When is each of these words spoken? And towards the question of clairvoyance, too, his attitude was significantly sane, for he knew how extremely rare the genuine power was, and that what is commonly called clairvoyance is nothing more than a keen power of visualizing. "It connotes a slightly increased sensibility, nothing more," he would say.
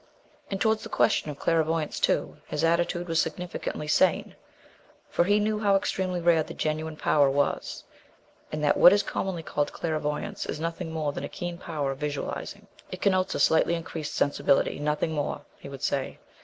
And 0.49 0.59
towards 0.59 0.81
the 0.81 0.89
question 0.89 1.29
of 1.29 1.37
clairvoyance, 1.37 1.99
too, 1.99 2.37
his 2.47 2.63
attitude 2.63 3.07
was 3.07 3.21
significantly 3.21 3.87
sane, 3.87 4.35
for 5.11 5.25
he 5.25 5.39
knew 5.39 5.59
how 5.59 5.75
extremely 5.75 6.19
rare 6.19 6.41
the 6.41 6.55
genuine 6.55 6.97
power 6.97 7.29
was, 7.29 7.83
and 8.51 8.63
that 8.63 8.77
what 8.77 8.93
is 8.93 9.03
commonly 9.03 9.43
called 9.43 9.71
clairvoyance 9.71 10.47
is 10.47 10.59
nothing 10.59 10.91
more 10.91 11.11
than 11.13 11.23
a 11.23 11.29
keen 11.29 11.59
power 11.59 11.91
of 11.91 11.99
visualizing. 11.99 12.65
"It 12.89 12.99
connotes 13.03 13.35
a 13.35 13.39
slightly 13.39 13.75
increased 13.75 14.15
sensibility, 14.15 14.79
nothing 14.79 15.11
more," 15.11 15.41
he 15.59 15.69
would 15.69 15.83
say. 15.83 16.17